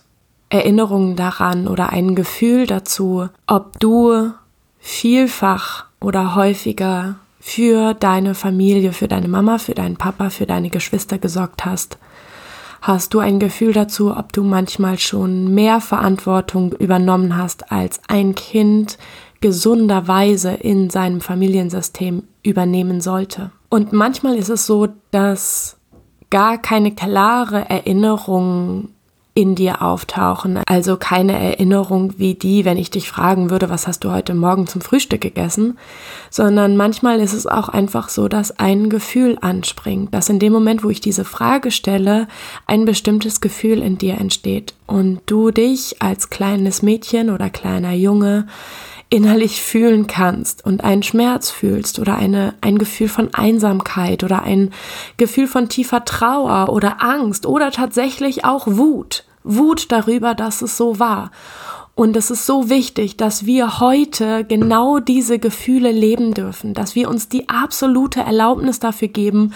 Erinnerungen 0.49 1.15
daran 1.15 1.67
oder 1.67 1.89
ein 1.89 2.15
Gefühl 2.15 2.67
dazu, 2.67 3.27
ob 3.47 3.79
du 3.79 4.31
vielfach 4.79 5.85
oder 5.99 6.35
häufiger 6.35 7.15
für 7.39 7.93
deine 7.93 8.35
Familie, 8.35 8.93
für 8.93 9.07
deine 9.07 9.27
Mama, 9.27 9.57
für 9.57 9.73
deinen 9.73 9.97
Papa, 9.97 10.29
für 10.29 10.45
deine 10.45 10.69
Geschwister 10.69 11.17
gesorgt 11.17 11.65
hast? 11.65 11.97
Hast 12.81 13.13
du 13.13 13.19
ein 13.19 13.39
Gefühl 13.39 13.73
dazu, 13.73 14.15
ob 14.15 14.31
du 14.33 14.43
manchmal 14.43 14.99
schon 14.99 15.53
mehr 15.53 15.79
Verantwortung 15.81 16.73
übernommen 16.73 17.37
hast 17.37 17.71
als 17.71 18.01
ein 18.07 18.35
Kind 18.35 18.97
gesunderweise 19.43 20.51
in 20.51 20.89
seinem 20.89 21.19
Familiensystem 21.19 22.23
übernehmen 22.43 23.01
sollte. 23.01 23.51
Und 23.67 23.91
manchmal 23.91 24.37
ist 24.37 24.47
es 24.47 24.65
so, 24.65 24.87
dass 25.11 25.75
gar 26.29 26.57
keine 26.57 26.95
klare 26.95 27.69
Erinnerung 27.69 28.87
in 29.35 29.55
dir 29.55 29.81
auftauchen. 29.81 30.61
Also 30.65 30.95
keine 30.95 31.37
Erinnerung 31.37 32.13
wie 32.17 32.35
die, 32.35 32.63
wenn 32.63 32.77
ich 32.77 32.89
dich 32.89 33.09
fragen 33.09 33.49
würde, 33.49 33.69
was 33.69 33.85
hast 33.85 34.05
du 34.05 34.11
heute 34.11 34.33
Morgen 34.33 34.65
zum 34.65 34.79
Frühstück 34.79 35.19
gegessen, 35.19 35.77
sondern 36.29 36.77
manchmal 36.77 37.19
ist 37.19 37.33
es 37.33 37.45
auch 37.45 37.67
einfach 37.67 38.07
so, 38.07 38.29
dass 38.29 38.59
ein 38.59 38.89
Gefühl 38.89 39.37
anspringt, 39.41 40.13
dass 40.13 40.29
in 40.29 40.39
dem 40.39 40.53
Moment, 40.53 40.85
wo 40.85 40.89
ich 40.89 41.01
diese 41.01 41.25
Frage 41.25 41.69
stelle, 41.71 42.29
ein 42.65 42.85
bestimmtes 42.85 43.41
Gefühl 43.41 43.81
in 43.81 43.97
dir 43.97 44.13
entsteht 44.19 44.73
und 44.87 45.19
du 45.25 45.51
dich 45.51 46.01
als 46.01 46.29
kleines 46.29 46.81
Mädchen 46.81 47.29
oder 47.29 47.49
kleiner 47.49 47.91
Junge 47.91 48.47
innerlich 49.09 49.61
fühlen 49.61 50.07
kannst 50.07 50.65
und 50.65 50.83
einen 50.83 51.03
Schmerz 51.03 51.51
fühlst 51.51 51.99
oder 51.99 52.15
eine, 52.15 52.55
ein 52.61 52.77
Gefühl 52.77 53.09
von 53.09 53.33
Einsamkeit 53.33 54.23
oder 54.23 54.43
ein 54.43 54.71
Gefühl 55.17 55.47
von 55.47 55.69
tiefer 55.69 56.03
Trauer 56.05 56.69
oder 56.69 57.03
Angst 57.03 57.45
oder 57.45 57.71
tatsächlich 57.71 58.43
auch 58.45 58.65
Wut. 58.67 59.25
Wut 59.43 59.91
darüber, 59.91 60.33
dass 60.33 60.61
es 60.61 60.77
so 60.77 60.99
war. 60.99 61.31
Und 61.95 62.17
es 62.17 62.31
ist 62.31 62.47
so 62.47 62.69
wichtig, 62.69 63.17
dass 63.17 63.45
wir 63.45 63.79
heute 63.79 64.45
genau 64.45 64.97
diese 64.97 65.37
Gefühle 65.37 65.91
leben 65.91 66.33
dürfen, 66.33 66.73
dass 66.73 66.95
wir 66.95 67.07
uns 67.07 67.29
die 67.29 67.49
absolute 67.49 68.21
Erlaubnis 68.21 68.79
dafür 68.79 69.09
geben, 69.09 69.53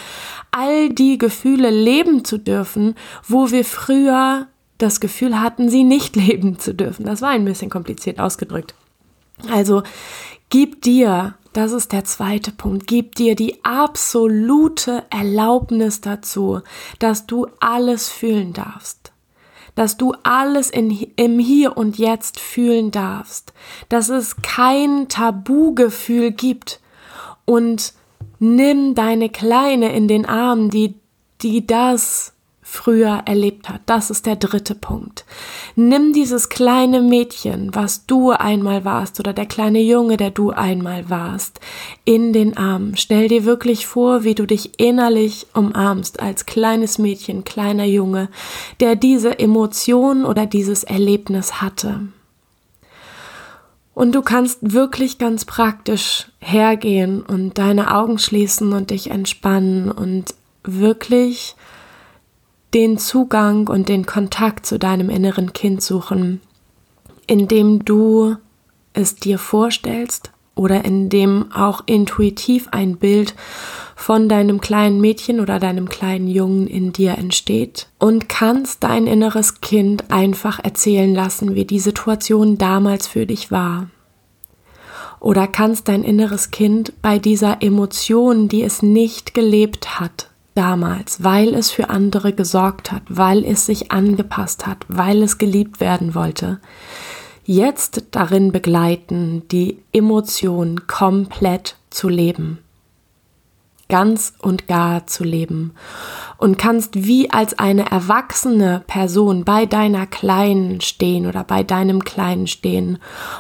all 0.52 0.90
die 0.90 1.18
Gefühle 1.18 1.72
leben 1.72 2.24
zu 2.26 2.38
dürfen, 2.38 2.94
wo 3.28 3.50
wir 3.50 3.66
früher 3.66 4.46
das 4.78 5.00
Gefühl 5.00 5.42
hatten, 5.42 5.70
sie 5.70 5.84
nicht 5.84 6.16
leben 6.28 6.60
zu 6.60 6.76
dürfen. 6.76 7.06
Das 7.06 7.24
war 7.24 7.30
ein 7.30 7.46
bisschen 7.46 7.72
kompliziert 7.72 8.20
ausgedrückt. 8.20 8.76
Also 9.50 9.84
gib 10.50 10.82
dir, 10.82 11.36
das 11.54 11.72
ist 11.72 11.92
der 11.92 12.06
zweite 12.06 12.52
Punkt, 12.52 12.88
gib 12.88 13.16
dir 13.16 13.36
die 13.36 13.64
absolute 13.64 15.04
Erlaubnis 15.10 16.02
dazu, 16.02 16.62
dass 17.00 17.28
du 17.28 17.48
alles 17.60 18.10
fühlen 18.10 18.54
darfst. 18.54 19.12
Dass 19.76 19.96
du 19.96 20.14
alles 20.24 20.72
in, 20.72 20.90
im 21.16 21.38
Hier 21.38 21.78
und 21.78 22.00
Jetzt 22.00 22.40
fühlen 22.40 22.90
darfst. 22.90 23.54
Dass 23.90 24.10
es 24.10 24.38
kein 24.42 25.08
Tabugefühl 25.08 26.32
gibt. 26.32 26.80
Und 27.46 27.94
nimm 28.40 28.96
deine 28.96 29.30
Kleine 29.30 29.96
in 29.96 30.08
den 30.08 30.26
Arm, 30.26 30.72
die, 30.72 30.96
die 31.42 31.68
das 31.68 32.34
früher 32.70 33.22
erlebt 33.26 33.70
hat. 33.70 33.82
Das 33.86 34.10
ist 34.10 34.26
der 34.26 34.36
dritte 34.36 34.76
Punkt. 34.76 35.26
Nimm 35.76 36.12
dieses 36.12 36.50
kleine 36.50 37.02
Mädchen, 37.02 37.74
was 37.74 38.06
du 38.06 38.32
einmal 38.32 38.84
warst, 38.84 39.22
oder 39.22 39.32
der 39.32 39.46
kleine 39.46 39.80
Junge, 39.80 40.18
der 40.18 40.32
du 40.32 40.52
einmal 40.52 41.10
warst, 41.10 41.62
in 42.04 42.34
den 42.34 42.58
Arm. 42.58 42.92
Stell 42.96 43.30
dir 43.30 43.46
wirklich 43.46 43.88
vor, 43.88 44.26
wie 44.26 44.36
du 44.36 44.46
dich 44.46 44.80
innerlich 44.80 45.48
umarmst 45.54 46.20
als 46.20 46.46
kleines 46.46 46.98
Mädchen, 46.98 47.46
kleiner 47.46 47.86
Junge, 47.86 48.28
der 48.82 48.98
diese 48.98 49.40
Emotion 49.40 50.26
oder 50.26 50.46
dieses 50.46 50.84
Erlebnis 50.84 51.62
hatte. 51.62 52.02
Und 53.94 54.14
du 54.14 54.22
kannst 54.22 54.74
wirklich 54.74 55.18
ganz 55.18 55.46
praktisch 55.46 56.28
hergehen 56.40 57.22
und 57.22 57.58
deine 57.58 57.96
Augen 57.96 58.20
schließen 58.20 58.74
und 58.74 58.92
dich 58.92 59.10
entspannen 59.10 59.90
und 59.90 60.36
wirklich 60.64 61.56
den 62.78 63.00
Zugang 63.00 63.68
und 63.68 63.90
den 63.90 64.06
Kontakt 64.06 64.68
zu 64.68 64.78
deinem 64.78 65.10
inneren 65.10 65.52
Kind 65.52 65.82
suchen, 65.82 66.42
indem 67.26 67.84
du 67.84 68.36
es 68.94 69.16
dir 69.16 69.40
vorstellst 69.40 70.30
oder 70.54 70.86
indem 70.86 71.52
auch 71.52 71.82
intuitiv 71.88 72.68
ein 72.70 72.98
Bild 72.98 73.34
von 73.96 74.30
deinem 74.30 74.62
kleinen 74.62 75.02
Mädchen 75.02 75.40
oder 75.40 75.58
deinem 75.58 75.90
kleinen 75.90 76.28
Jungen 76.28 76.68
in 76.68 76.94
dir 76.94 77.18
entsteht 77.18 77.88
und 77.98 78.30
kannst 78.30 78.84
dein 78.84 79.08
inneres 79.08 79.60
Kind 79.60 80.12
einfach 80.12 80.64
erzählen 80.64 81.16
lassen, 81.16 81.56
wie 81.56 81.66
die 81.66 81.80
Situation 81.80 82.60
damals 82.60 83.08
für 83.08 83.26
dich 83.26 83.50
war. 83.50 83.90
Oder 85.20 85.48
kannst 85.48 85.88
dein 85.88 86.04
inneres 86.04 86.52
Kind 86.52 86.94
bei 87.02 87.18
dieser 87.18 87.64
Emotion, 87.64 88.48
die 88.48 88.62
es 88.62 88.84
nicht 88.84 89.34
gelebt 89.34 90.00
hat, 90.00 90.30
damals, 90.58 91.24
weil 91.24 91.54
es 91.54 91.70
für 91.72 91.90
andere 91.90 92.34
gesorgt 92.34 92.92
hat, 92.92 93.04
weil 93.10 93.46
es 93.46 93.66
sich 93.66 93.92
angepasst 93.92 94.66
hat, 94.66 94.86
weil 94.88 95.22
es 95.22 95.38
geliebt 95.38 95.80
werden 95.80 96.16
wollte, 96.16 96.60
jetzt 97.46 98.06
darin 98.12 98.52
begleiten, 98.52 99.48
die 99.50 99.80
Emotion 99.94 100.88
komplett 100.88 101.78
zu 101.90 102.10
leben. 102.10 102.60
Ganz 103.90 104.34
und 104.40 104.68
gar 104.68 105.08
zu 105.08 105.24
leben. 105.24 105.74
Und 106.38 106.58
kannst 106.58 107.06
wie 107.06 107.32
als 107.32 107.58
eine 107.58 107.90
erwachsene 107.90 108.84
Person 108.86 109.46
bei 109.46 109.66
deiner 109.66 110.06
Kleinen 110.08 110.82
stehen 110.82 111.26
oder 111.26 111.46
bei 111.46 111.64
deinem 111.64 112.04
Kleinen 112.04 112.48
stehen 112.48 112.98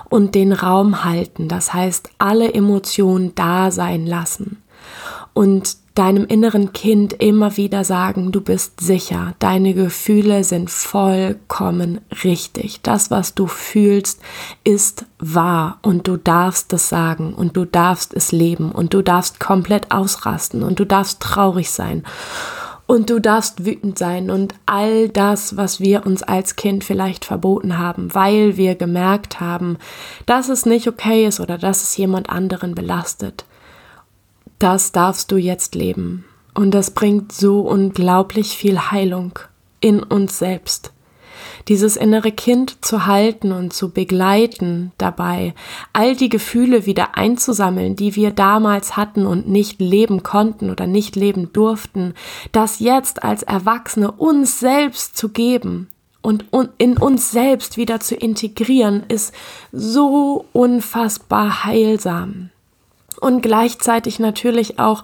und 0.10 0.36
den 0.36 0.54
Raum 0.54 1.04
halten. 1.04 1.50
Das 1.50 1.74
heißt, 1.74 2.12
alle 2.18 2.54
Emotionen 2.54 3.36
da 3.36 3.72
sein 3.72 4.08
lassen. 4.08 4.64
Und 5.34 5.76
deinem 5.98 6.26
inneren 6.26 6.74
Kind 6.74 7.14
immer 7.14 7.58
wieder 7.58 7.84
sagen, 7.84 8.32
du 8.32 8.42
bist 8.42 8.80
sicher, 8.82 9.34
deine 9.40 9.74
Gefühle 9.74 10.44
sind 10.44 10.70
vollkommen 10.70 12.02
richtig. 12.24 12.82
Das, 12.84 13.10
was 13.10 13.34
du 13.34 13.48
fühlst, 13.48 14.22
ist 14.64 15.06
wahr 15.20 15.80
und 15.82 16.08
du 16.08 16.18
darfst 16.18 16.72
es 16.74 16.90
sagen 16.90 17.34
und 17.34 17.58
du 17.58 17.66
darfst 17.66 18.14
es 18.14 18.32
leben 18.32 18.72
und 18.72 18.94
du 18.94 19.02
darfst 19.02 19.40
komplett 19.40 19.92
ausrasten 19.92 20.62
und 20.62 20.80
du 20.80 20.86
darfst 20.86 21.20
traurig 21.20 21.72
sein 21.72 22.04
und 22.86 23.10
du 23.10 23.20
darfst 23.20 23.66
wütend 23.66 23.98
sein 23.98 24.30
und 24.30 24.56
all 24.66 25.10
das, 25.10 25.58
was 25.58 25.80
wir 25.80 26.06
uns 26.06 26.24
als 26.24 26.56
Kind 26.56 26.84
vielleicht 26.84 27.26
verboten 27.26 27.78
haben, 27.78 28.14
weil 28.14 28.56
wir 28.56 28.76
gemerkt 28.76 29.40
haben, 29.40 29.78
dass 30.26 30.50
es 30.50 30.66
nicht 30.66 30.88
okay 30.88 31.26
ist 31.26 31.40
oder 31.40 31.58
dass 31.58 31.84
es 31.84 31.98
jemand 31.98 32.30
anderen 32.30 32.76
belastet. 32.76 33.46
Das 34.60 34.92
darfst 34.92 35.32
du 35.32 35.38
jetzt 35.38 35.76
leben. 35.76 36.26
Und 36.54 36.72
das 36.72 36.92
bringt 36.92 37.32
so 37.32 37.62
unglaublich 37.62 38.58
viel 38.58 38.80
Heilung 38.92 39.40
in 39.80 40.02
uns 40.02 40.40
selbst 40.40 40.92
dieses 41.68 41.98
innere 41.98 42.32
Kind 42.32 42.84
zu 42.84 43.06
halten 43.06 43.52
und 43.52 43.74
zu 43.74 43.90
begleiten 43.90 44.92
dabei, 44.98 45.54
all 45.94 46.16
die 46.16 46.30
Gefühle 46.30 46.86
wieder 46.86 47.18
einzusammeln, 47.18 47.96
die 47.96 48.16
wir 48.16 48.32
damals 48.32 48.96
hatten 48.96 49.26
und 49.26 49.48
nicht 49.48 49.82
leben 49.82 50.24
konnten 50.24 50.70
oder 50.70 50.88
nicht 50.88 51.16
leben 51.16 51.52
durften, 51.54 52.14
das 52.52 52.80
jetzt 52.80 53.24
als 53.24 53.44
Erwachsene 53.44 54.12
uns 54.12 54.60
selbst 54.60 55.18
zu 55.18 55.30
geben 55.30 55.90
und 56.22 56.46
in 56.78 56.98
uns 56.98 57.32
selbst 57.32 57.78
wieder 57.78 58.00
zu 58.00 58.16
integrieren, 58.16 59.04
ist 59.08 59.34
so 59.72 60.46
unfassbar 60.52 61.64
heilsam. 61.64 62.50
Und 63.20 63.42
gleichzeitig 63.42 64.20
natürlich 64.20 64.80
auch 64.80 65.04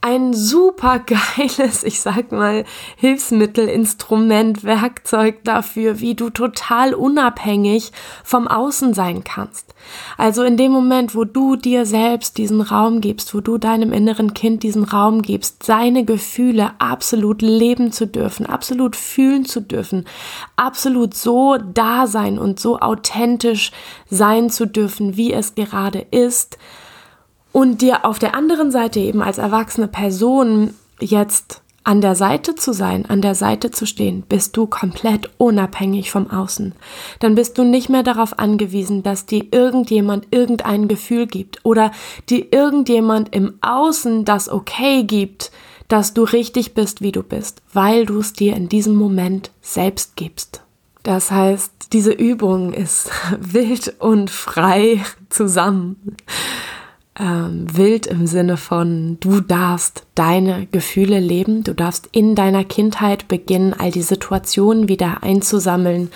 ein 0.00 0.32
super 0.32 1.00
geiles, 1.36 1.82
ich 1.82 2.00
sag 2.00 2.30
mal, 2.30 2.64
Hilfsmittel, 2.96 3.68
Instrument, 3.68 4.62
Werkzeug 4.62 5.42
dafür, 5.44 6.00
wie 6.00 6.14
du 6.14 6.30
total 6.30 6.94
unabhängig 6.94 7.92
vom 8.22 8.46
Außen 8.46 8.94
sein 8.94 9.24
kannst. 9.24 9.74
Also 10.16 10.44
in 10.44 10.56
dem 10.56 10.70
Moment, 10.70 11.14
wo 11.14 11.24
du 11.24 11.56
dir 11.56 11.84
selbst 11.84 12.38
diesen 12.38 12.60
Raum 12.60 13.00
gibst, 13.00 13.34
wo 13.34 13.40
du 13.40 13.58
deinem 13.58 13.92
inneren 13.92 14.34
Kind 14.34 14.62
diesen 14.62 14.84
Raum 14.84 15.22
gibst, 15.22 15.64
seine 15.64 16.04
Gefühle 16.04 16.72
absolut 16.78 17.42
leben 17.42 17.90
zu 17.90 18.06
dürfen, 18.06 18.46
absolut 18.46 18.94
fühlen 18.94 19.46
zu 19.46 19.60
dürfen, 19.60 20.06
absolut 20.56 21.14
so 21.14 21.56
da 21.56 22.06
sein 22.06 22.38
und 22.38 22.60
so 22.60 22.78
authentisch 22.78 23.72
sein 24.08 24.50
zu 24.50 24.66
dürfen, 24.66 25.16
wie 25.16 25.32
es 25.32 25.54
gerade 25.54 26.06
ist, 26.10 26.58
und 27.58 27.82
dir 27.82 28.04
auf 28.04 28.20
der 28.20 28.36
anderen 28.36 28.70
Seite 28.70 29.00
eben 29.00 29.20
als 29.20 29.38
erwachsene 29.38 29.88
Person 29.88 30.74
jetzt 31.00 31.60
an 31.82 32.00
der 32.00 32.14
Seite 32.14 32.54
zu 32.54 32.72
sein, 32.72 33.04
an 33.06 33.20
der 33.20 33.34
Seite 33.34 33.72
zu 33.72 33.84
stehen, 33.84 34.22
bist 34.22 34.56
du 34.56 34.68
komplett 34.68 35.28
unabhängig 35.38 36.12
vom 36.12 36.30
Außen. 36.30 36.76
Dann 37.18 37.34
bist 37.34 37.58
du 37.58 37.64
nicht 37.64 37.88
mehr 37.88 38.04
darauf 38.04 38.38
angewiesen, 38.38 39.02
dass 39.02 39.26
dir 39.26 39.44
irgendjemand 39.50 40.28
irgendein 40.30 40.86
Gefühl 40.86 41.26
gibt 41.26 41.58
oder 41.64 41.90
dir 42.28 42.46
irgendjemand 42.52 43.34
im 43.34 43.54
Außen 43.60 44.24
das 44.24 44.48
Okay 44.48 45.02
gibt, 45.02 45.50
dass 45.88 46.14
du 46.14 46.22
richtig 46.22 46.74
bist, 46.74 47.02
wie 47.02 47.10
du 47.10 47.24
bist, 47.24 47.60
weil 47.72 48.06
du 48.06 48.20
es 48.20 48.34
dir 48.34 48.54
in 48.54 48.68
diesem 48.68 48.94
Moment 48.94 49.50
selbst 49.62 50.14
gibst. 50.14 50.62
Das 51.02 51.32
heißt, 51.32 51.92
diese 51.92 52.12
Übung 52.12 52.72
ist 52.72 53.10
wild 53.40 53.96
und 53.98 54.30
frei 54.30 55.04
zusammen 55.28 56.14
ähm, 57.18 57.66
wild 57.72 58.06
im 58.06 58.26
Sinne 58.26 58.56
von, 58.56 59.18
du 59.20 59.40
darfst 59.40 60.06
deine 60.14 60.66
Gefühle 60.66 61.18
leben, 61.20 61.64
du 61.64 61.74
darfst 61.74 62.08
in 62.12 62.34
deiner 62.34 62.64
Kindheit 62.64 63.28
beginnen, 63.28 63.74
all 63.76 63.90
die 63.90 64.02
Situationen 64.02 64.88
wieder 64.88 65.22
einzusammeln, 65.22 66.10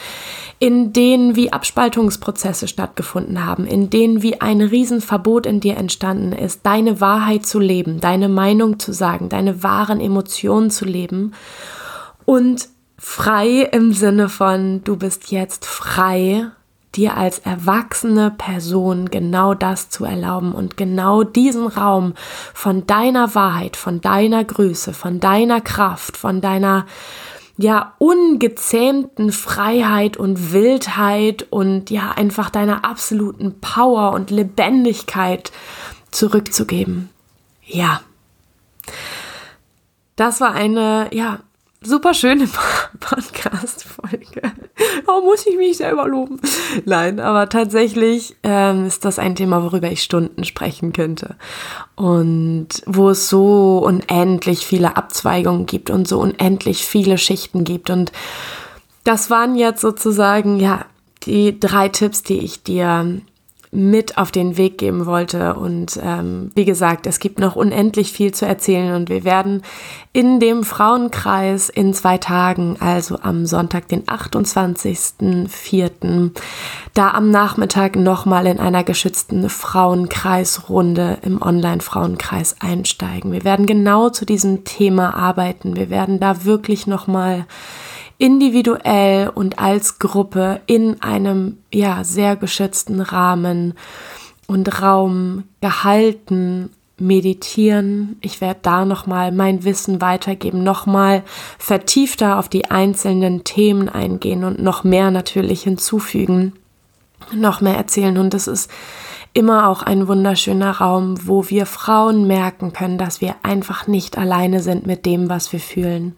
in 0.59 0.93
denen 0.93 1.35
wie 1.35 1.53
Abspaltungsprozesse 1.53 2.69
stattgefunden 2.69 3.45
haben, 3.45 3.67
in 3.67 3.91
denen 3.91 4.23
wie 4.23 4.41
ein 4.41 4.61
Riesenverbot 4.61 5.47
in 5.47 5.61
dir 5.61 5.77
entstanden 5.77 6.33
ist, 6.33 6.61
deine 6.65 7.01
Wahrheit 7.01 7.47
zu 7.47 7.59
leben, 7.59 8.01
deine 8.01 8.29
Meinung 8.29 8.79
zu 8.79 8.93
sagen, 8.93 9.29
deine 9.29 9.63
wahren 9.63 10.01
Emotionen 10.01 10.71
zu 10.71 10.85
leben 10.85 11.33
und 12.25 12.69
frei 12.97 13.69
im 13.73 13.93
Sinne 13.93 14.29
von, 14.29 14.85
du 14.85 14.97
bist 14.97 15.33
jetzt 15.33 15.67
frei 15.67 16.47
dir 16.95 17.17
als 17.17 17.39
erwachsene 17.39 18.31
Person 18.31 19.11
genau 19.11 19.55
das 19.55 19.89
zu 19.89 20.05
erlauben 20.05 20.53
und 20.53 20.77
genau 20.77 21.23
diesen 21.23 21.67
Raum 21.67 22.15
von 22.53 22.87
deiner 22.87 23.35
Wahrheit, 23.35 23.77
von 23.77 24.01
deiner 24.01 24.45
Größe, 24.45 24.93
von 24.93 25.19
deiner 25.19 25.61
Kraft, 25.61 26.17
von 26.17 26.41
deiner 26.41 26.87
ja 27.57 27.95
ungezähmten 27.99 29.33
Freiheit 29.33 30.17
und 30.17 30.53
Wildheit 30.53 31.47
und 31.51 31.91
ja 31.91 32.11
einfach 32.13 32.51
deiner 32.51 32.85
absoluten 32.85 33.61
Power 33.61 34.13
und 34.13 34.31
Lebendigkeit 34.31 35.53
zurückzugeben. 36.11 37.11
Ja. 37.65 38.01
Das 40.17 40.41
war 40.41 40.53
eine 40.53 41.09
ja 41.13 41.39
super 41.85 42.15
schöne 42.15 42.49
Podcast-Folge. 43.01 44.43
Warum 45.05 45.25
muss 45.25 45.47
ich 45.47 45.57
mich 45.57 45.79
selber 45.79 46.07
loben? 46.09 46.41
Nein, 46.85 47.21
aber 47.21 47.49
tatsächlich 47.49 48.37
ähm, 48.43 48.87
ist 48.87 49.05
das 49.05 49.19
ein 49.19 49.35
Thema, 49.37 49.63
worüber 49.63 49.91
ich 49.91 50.03
Stunden 50.03 50.45
sprechen 50.45 50.93
könnte. 50.93 51.37
Und 51.95 52.69
wo 52.87 53.11
es 53.11 53.29
so 53.29 53.79
unendlich 53.85 54.67
viele 54.67 54.97
Abzweigungen 54.97 55.67
gibt 55.67 55.91
und 55.91 56.09
so 56.09 56.21
unendlich 56.21 56.85
viele 56.85 57.19
Schichten 57.19 57.65
gibt. 57.65 57.91
Und 57.91 58.13
das 59.05 59.31
waren 59.31 59.55
jetzt 59.55 59.81
sozusagen, 59.81 60.59
ja, 60.59 60.87
die 61.25 61.59
drei 61.59 61.89
Tipps, 61.89 62.23
die 62.23 62.39
ich 62.39 62.63
dir 62.63 63.21
mit 63.75 64.19
auf 64.19 64.31
den 64.31 64.59
Weg 64.59 64.77
geben 64.77 65.07
wollte. 65.07 65.55
Und 65.55 65.99
ähm, 66.03 66.51
wie 66.55 66.67
gesagt, 66.67 67.07
es 67.07 67.21
gibt 67.21 67.39
noch 67.39 67.57
unendlich 67.57 68.13
viel 68.13 68.33
zu 68.33 68.45
erzählen 68.45 68.95
und 68.95 69.09
wir 69.09 69.25
werden 69.25 69.63
in 70.13 70.41
dem 70.41 70.63
Frauenkreis 70.63 71.71
in 71.71 71.95
zwei 71.95 72.19
Tagen, 72.19 72.77
also 72.81 73.19
am 73.23 73.47
Sonntag, 73.47 73.89
den 73.89 74.05
28.04., 74.05 76.33
da 76.93 77.13
am 77.13 77.31
Nachmittag 77.31 77.97
nochmal 77.97 78.47
in 78.47 78.61
einer 78.61 78.85
geschützten 78.85 79.49
Frauenkreisrunde 79.49 81.17
im 81.23 81.41
Online-Frauenkreis 81.41 82.57
einsteigen. 82.61 83.33
Wir 83.33 83.45
werden 83.45 83.65
genau 83.65 84.11
zu 84.11 84.27
diesem 84.27 84.65
Thema 84.65 85.15
arbeiten. 85.15 85.77
Wir 85.77 85.89
werden 85.89 86.21
da 86.21 86.45
wirklich 86.45 86.87
nochmal 86.87 87.47
individuell 88.23 89.31
und 89.35 89.59
als 89.59 89.99
Gruppe 89.99 90.61
in 90.67 91.03
einem 91.03 91.59
ja 91.73 92.05
sehr 92.05 92.37
geschützten 92.37 93.01
Rahmen 93.01 93.75
und 94.47 94.81
Raum 94.81 95.43
gehalten 95.61 96.71
meditieren. 96.99 98.17
Ich 98.21 98.41
werde 98.41 98.61
da 98.63 98.85
noch 98.85 99.09
mal 99.09 99.33
mein 99.33 99.65
Wissen 99.65 100.01
weitergeben, 100.01 100.63
noch 100.63 100.87
mal 100.87 101.25
vertiefter 101.59 102.39
auf 102.39 102.49
die 102.49 102.71
einzelnen 102.71 103.43
Themen 103.43 103.89
eingehen 103.89 104.45
und 104.45 104.63
noch 104.63 104.85
mehr 104.85 105.11
natürlich 105.11 105.65
hinzufügen, 105.65 106.53
noch 107.35 107.61
mehr 107.61 107.77
erzählen 107.77 108.19
und 108.19 108.35
das 108.35 108.47
ist 108.47 108.71
immer 109.33 109.69
auch 109.69 109.83
ein 109.83 110.07
wunderschöner 110.07 110.71
Raum, 110.71 111.27
wo 111.27 111.51
wir 111.51 111.67
Frauen 111.67 112.29
merken 112.29 112.73
können, 112.73 112.99
dass 112.99 113.21
wir 113.21 113.35
einfach 113.43 113.89
nicht 113.89 114.17
alleine 114.17 114.61
sind 114.61 114.87
mit 114.87 115.07
dem, 115.07 115.29
was 115.29 115.53
wir 115.53 115.59
fühlen 115.59 116.15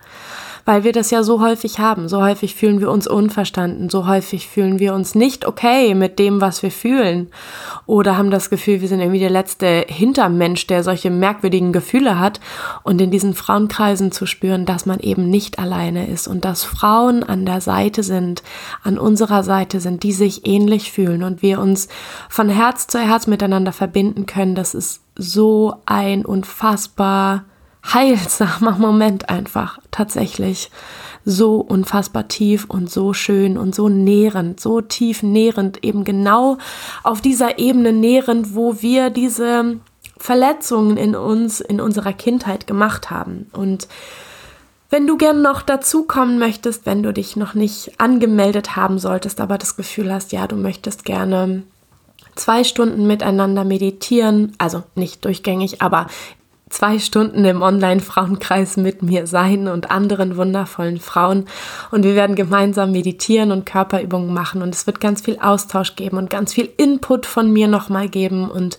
weil 0.65 0.85
wir 0.85 0.93
das 0.93 1.11
ja 1.11 1.23
so 1.23 1.41
häufig 1.41 1.79
haben. 1.79 2.09
So 2.09 2.23
häufig 2.23 2.55
fühlen 2.55 2.81
wir 2.81 2.91
uns 2.91 3.07
unverstanden, 3.07 3.91
so 3.91 4.07
häufig 4.07 4.49
fühlen 4.49 4.79
wir 4.79 4.95
uns 4.95 5.15
nicht 5.15 5.47
okay 5.47 5.95
mit 5.95 6.19
dem, 6.19 6.41
was 6.41 6.63
wir 6.63 6.71
fühlen. 6.71 7.29
Oder 7.87 8.17
haben 8.17 8.31
das 8.31 8.51
Gefühl, 8.51 8.81
wir 8.81 8.89
sind 8.89 9.01
irgendwie 9.01 9.21
der 9.21 9.31
letzte 9.31 9.85
Hintermensch, 9.89 10.67
der 10.67 10.83
solche 10.83 11.11
merkwürdigen 11.11 11.73
Gefühle 11.73 12.19
hat. 12.19 12.41
Und 12.83 13.01
in 13.01 13.11
diesen 13.11 13.35
Frauenkreisen 13.35 14.13
zu 14.13 14.27
spüren, 14.27 14.65
dass 14.65 14.87
man 14.87 15.01
eben 15.01 15.29
nicht 15.29 15.59
alleine 15.59 16.07
ist 16.07 16.29
und 16.29 16.45
dass 16.45 16.65
Frauen 16.65 17.23
an 17.23 17.45
der 17.45 17.61
Seite 17.61 18.03
sind, 18.03 18.43
an 18.83 18.99
unserer 18.99 19.43
Seite 19.43 19.81
sind, 19.81 20.03
die 20.03 20.13
sich 20.13 20.47
ähnlich 20.47 20.93
fühlen 20.93 21.23
und 21.23 21.43
wir 21.43 21.61
uns 21.61 21.89
von 22.29 22.49
Herz 22.49 22.87
zu 22.87 22.99
Herz 22.99 23.27
miteinander 23.27 23.73
verbinden 23.73 24.27
können, 24.27 24.55
das 24.55 24.75
ist 24.75 25.03
so 25.17 25.75
ein 25.87 26.25
unfassbar 26.25 27.45
heilsamer 27.93 28.73
Moment 28.79 29.29
einfach 29.29 29.79
tatsächlich 29.91 30.71
so 31.25 31.57
unfassbar 31.57 32.29
tief 32.29 32.67
und 32.69 32.91
so 32.91 33.13
schön 33.13 33.57
und 33.57 33.75
so 33.75 33.89
nährend, 33.89 34.61
so 34.61 34.81
tief 34.81 35.23
nährend, 35.23 35.83
eben 35.83 36.05
genau 36.05 36.59
auf 37.03 37.21
dieser 37.21 37.59
Ebene 37.59 37.93
nährend, 37.93 38.55
wo 38.55 38.83
wir 38.83 39.11
diese 39.11 39.81
Verletzungen 40.19 40.97
in 40.97 41.17
uns, 41.17 41.61
in 41.61 41.81
unserer 41.81 42.13
Kindheit 42.13 42.67
gemacht 42.67 43.11
haben. 43.11 43.51
Und 43.53 43.89
wenn 44.91 45.07
du 45.07 45.17
gern 45.17 45.43
noch 45.43 45.63
dazukommen 45.63 46.39
möchtest, 46.39 46.87
wenn 46.87 47.03
du 47.03 47.13
dich 47.13 47.37
noch 47.37 47.55
nicht 47.55 47.99
angemeldet 47.99 48.77
haben 48.77 48.99
solltest, 48.99 49.41
aber 49.41 49.59
das 49.59 49.77
Gefühl 49.77 50.13
hast, 50.13 50.33
ja, 50.33 50.47
du 50.47 50.57
möchtest 50.57 51.05
gerne 51.05 51.65
zwei 52.37 52.65
Stunden 52.65 53.07
miteinander 53.07 53.65
meditieren, 53.65 54.53
also 54.59 54.83
nicht 54.95 55.25
durchgängig, 55.25 55.83
aber 55.83 56.07
zwei 56.71 56.99
Stunden 56.99 57.45
im 57.45 57.61
Online-Frauenkreis 57.63 58.79
mit 58.79 59.03
mir 59.03 59.27
sein 59.27 59.69
und 59.69 59.91
anderen 59.91 60.37
wundervollen 60.37 60.99
Frauen. 60.99 61.45
Und 61.91 62.05
wir 62.05 62.15
werden 62.15 62.37
gemeinsam 62.37 62.93
meditieren 62.93 63.53
und 63.53 63.67
Körperübungen 63.67 64.33
machen. 64.33 64.63
Und 64.63 64.75
es 64.75 64.87
wird 64.87 64.99
ganz 65.01 65.21
viel 65.21 65.39
Austausch 65.41 65.95
geben 65.95 66.17
und 66.17 66.31
ganz 66.31 66.55
viel 66.55 66.71
Input 66.77 67.27
von 67.27 67.53
mir 67.53 67.69
nochmal 67.69 68.09
geben. 68.09 68.51
Und 68.51 68.79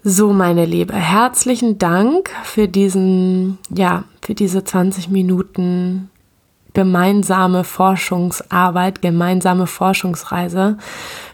So, 0.04 0.34
meine 0.34 0.66
Liebe, 0.66 0.94
herzlichen 0.94 1.80
Dank 1.80 2.30
für 2.44 2.68
diesen, 2.68 3.58
ja, 3.76 4.04
für 4.22 4.36
diese 4.36 4.64
20 4.64 5.10
Minuten 5.10 6.12
gemeinsame 6.74 7.64
Forschungsarbeit, 7.64 9.02
gemeinsame 9.02 9.66
Forschungsreise. 9.66 10.78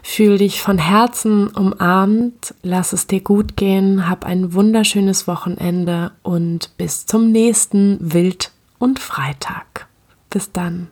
Fühl 0.02 0.38
dich 0.38 0.62
von 0.62 0.78
Herzen 0.78 1.48
umarmt, 1.48 2.54
lass 2.62 2.94
es 2.94 3.08
dir 3.08 3.20
gut 3.20 3.56
gehen, 3.56 4.08
hab 4.08 4.24
ein 4.24 4.54
wunderschönes 4.54 5.26
Wochenende 5.26 6.12
und 6.22 6.70
bis 6.78 7.04
zum 7.04 7.30
nächsten 7.30 7.98
Wild 8.00 8.52
und 8.82 8.98
Freitag. 8.98 9.86
Bis 10.28 10.50
dann. 10.50 10.88